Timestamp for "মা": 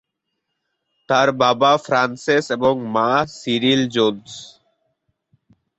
2.95-3.11